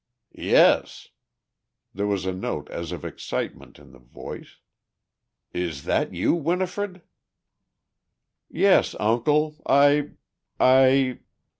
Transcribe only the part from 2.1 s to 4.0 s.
a note as of excitement in the